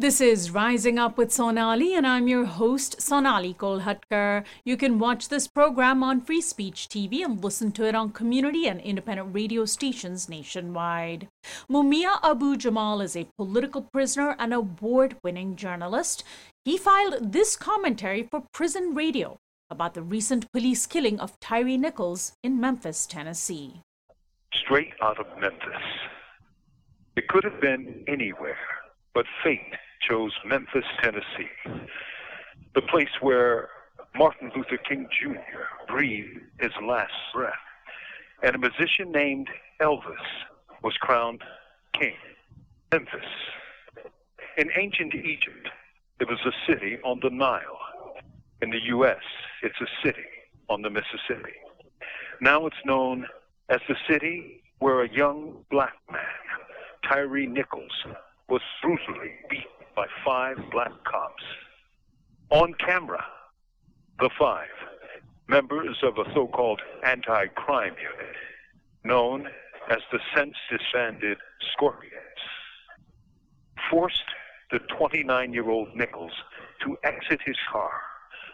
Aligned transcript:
This 0.00 0.20
is 0.20 0.52
Rising 0.52 0.96
Up 0.96 1.18
with 1.18 1.32
Sonali, 1.32 1.92
and 1.92 2.06
I'm 2.06 2.28
your 2.28 2.44
host, 2.44 3.02
Sonali 3.02 3.52
Kolhatkar. 3.52 4.44
You 4.64 4.76
can 4.76 5.00
watch 5.00 5.28
this 5.28 5.48
program 5.48 6.04
on 6.04 6.20
Free 6.20 6.40
Speech 6.40 6.86
TV 6.88 7.24
and 7.24 7.42
listen 7.42 7.72
to 7.72 7.84
it 7.84 7.96
on 7.96 8.12
community 8.12 8.68
and 8.68 8.80
independent 8.80 9.34
radio 9.34 9.64
stations 9.64 10.28
nationwide. 10.28 11.26
Mumia 11.68 12.20
Abu 12.22 12.56
Jamal 12.56 13.00
is 13.00 13.16
a 13.16 13.26
political 13.36 13.82
prisoner 13.92 14.36
and 14.38 14.54
award 14.54 15.16
winning 15.24 15.56
journalist. 15.56 16.22
He 16.64 16.78
filed 16.78 17.32
this 17.32 17.56
commentary 17.56 18.22
for 18.22 18.44
Prison 18.52 18.94
Radio 18.94 19.36
about 19.68 19.94
the 19.94 20.02
recent 20.02 20.46
police 20.52 20.86
killing 20.86 21.18
of 21.18 21.40
Tyre 21.40 21.76
Nichols 21.76 22.34
in 22.44 22.60
Memphis, 22.60 23.04
Tennessee. 23.04 23.80
Straight 24.54 24.94
out 25.02 25.18
of 25.18 25.26
Memphis. 25.40 25.82
It 27.16 27.26
could 27.26 27.42
have 27.42 27.60
been 27.60 28.04
anywhere, 28.06 28.58
but 29.12 29.26
fate 29.42 29.74
chose 30.08 30.32
Memphis, 30.44 30.84
Tennessee, 31.02 31.50
the 32.74 32.82
place 32.82 33.08
where 33.20 33.68
Martin 34.16 34.50
Luther 34.56 34.78
King 34.78 35.06
Jr. 35.10 35.36
breathed 35.86 36.40
his 36.60 36.72
last 36.82 37.12
breath, 37.34 37.54
and 38.42 38.54
a 38.54 38.58
musician 38.58 39.12
named 39.12 39.48
Elvis 39.80 40.16
was 40.82 40.94
crowned 40.94 41.42
king. 41.92 42.14
Memphis. 42.90 43.20
In 44.56 44.70
ancient 44.76 45.14
Egypt, 45.14 45.68
it 46.20 46.28
was 46.28 46.38
a 46.46 46.52
city 46.66 46.98
on 47.04 47.20
the 47.22 47.30
Nile. 47.30 47.78
In 48.62 48.70
the 48.70 48.80
U.S., 48.86 49.22
it's 49.62 49.80
a 49.80 50.06
city 50.06 50.26
on 50.68 50.82
the 50.82 50.90
Mississippi. 50.90 51.54
Now 52.40 52.66
it's 52.66 52.76
known 52.84 53.26
as 53.68 53.80
the 53.88 53.96
city 54.08 54.62
where 54.78 55.02
a 55.02 55.08
young 55.10 55.64
black 55.70 55.94
man, 56.10 56.22
Tyre 57.06 57.46
Nichols, 57.46 58.06
was 58.48 58.62
brutally 58.82 59.32
beaten 59.50 59.77
by 59.98 60.06
five 60.24 60.56
black 60.70 60.92
cops. 61.02 61.42
On 62.50 62.72
camera, 62.74 63.24
the 64.20 64.30
five, 64.38 64.68
members 65.48 65.96
of 66.04 66.18
a 66.18 66.32
so-called 66.32 66.80
anti-crime 67.04 67.94
unit, 68.00 68.36
known 69.02 69.48
as 69.90 69.98
the 70.12 70.20
since 70.36 70.54
disbanded 70.70 71.38
Scorpions, 71.72 72.14
forced 73.90 74.22
the 74.70 74.78
29-year-old 74.78 75.88
Nichols 75.96 76.44
to 76.84 76.96
exit 77.02 77.40
his 77.44 77.56
car 77.72 77.90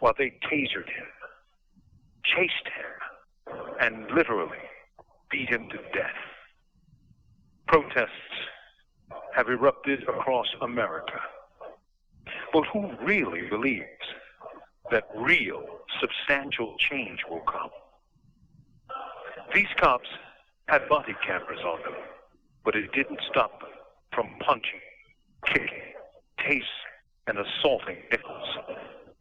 while 0.00 0.14
they 0.16 0.38
tasered 0.50 0.88
him, 0.88 1.06
chased 2.24 2.66
him, 2.74 3.54
and 3.78 4.10
literally 4.10 4.56
beat 5.30 5.50
him 5.50 5.68
to 5.68 5.76
death. 5.92 6.16
Protests 7.68 8.35
have 9.36 9.50
erupted 9.50 10.02
across 10.04 10.46
America. 10.62 11.20
But 12.54 12.64
who 12.72 12.90
really 13.02 13.42
believes 13.50 13.84
that 14.90 15.04
real, 15.14 15.62
substantial 16.00 16.74
change 16.78 17.20
will 17.28 17.42
come? 17.42 17.68
These 19.54 19.68
cops 19.76 20.08
had 20.68 20.88
body 20.88 21.14
cameras 21.24 21.60
on 21.66 21.82
them, 21.82 22.00
but 22.64 22.74
it 22.74 22.90
didn't 22.92 23.20
stop 23.30 23.60
them 23.60 23.70
from 24.12 24.30
punching, 24.40 24.80
kicking, 25.44 25.92
tasing, 26.40 26.62
and 27.26 27.36
assaulting 27.38 27.98
Nichols 28.10 28.56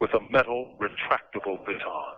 with 0.00 0.14
a 0.14 0.20
metal 0.30 0.76
retractable 0.80 1.58
baton. 1.66 2.14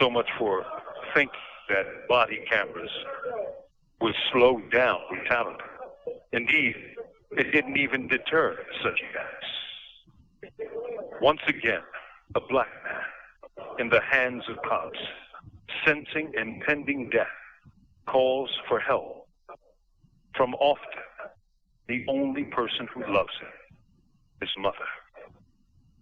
So 0.00 0.08
much 0.08 0.28
for 0.38 0.64
thinking 1.12 1.34
that 1.70 2.06
body 2.08 2.44
cameras 2.48 2.90
would 4.00 4.14
slow 4.32 4.60
down 4.70 5.00
brutality. 5.10 5.64
Indeed, 6.32 6.76
it 7.32 7.52
didn't 7.52 7.76
even 7.76 8.08
deter 8.08 8.58
such 8.82 9.00
acts. 9.18 10.60
Once 11.20 11.40
again, 11.46 11.82
a 12.34 12.40
black 12.40 12.68
man 12.84 13.68
in 13.78 13.88
the 13.88 14.00
hands 14.00 14.44
of 14.48 14.56
cops, 14.62 14.98
sensing 15.84 16.32
impending 16.36 17.08
death, 17.10 17.26
calls 18.06 18.50
for 18.68 18.78
help 18.78 19.28
from 20.36 20.54
often 20.54 21.02
the 21.88 22.04
only 22.08 22.44
person 22.44 22.86
who 22.92 23.00
loves 23.12 23.32
him, 23.40 23.48
his 24.40 24.50
mother. 24.58 24.76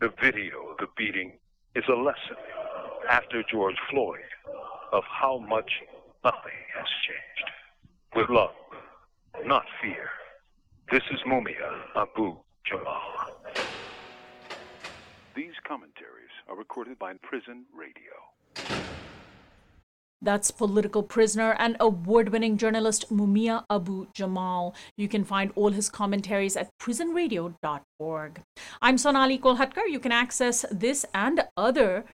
The 0.00 0.12
video 0.20 0.70
of 0.70 0.78
the 0.78 0.88
beating 0.96 1.38
is 1.74 1.84
a 1.88 1.94
lesson 1.94 2.36
after 3.08 3.42
George 3.50 3.76
Floyd 3.90 4.18
of 4.92 5.04
how 5.04 5.38
much 5.38 5.70
nothing 6.24 6.60
has 6.76 6.86
changed. 7.06 7.50
With 8.14 8.28
love, 8.28 8.50
not 9.44 9.64
fear. 9.82 10.08
This 10.90 11.02
is 11.10 11.20
Mumia 11.26 11.70
Abu 11.94 12.36
Jamal. 12.64 13.02
These 15.34 15.54
commentaries 15.66 16.30
are 16.48 16.56
recorded 16.56 16.98
by 16.98 17.14
Prison 17.22 17.64
Radio. 17.74 18.14
That's 20.22 20.50
political 20.50 21.02
prisoner 21.02 21.54
and 21.58 21.76
award 21.78 22.30
winning 22.30 22.56
journalist 22.56 23.12
Mumia 23.12 23.64
Abu 23.68 24.06
Jamal. 24.14 24.74
You 24.96 25.08
can 25.08 25.24
find 25.24 25.52
all 25.54 25.70
his 25.70 25.90
commentaries 25.90 26.56
at 26.56 26.70
prisonradio.org. 26.80 28.40
I'm 28.80 28.98
Sonali 28.98 29.38
Kolhatkar. 29.38 29.88
You 29.88 30.00
can 30.00 30.12
access 30.12 30.64
this 30.70 31.04
and 31.14 31.44
other 31.56 32.06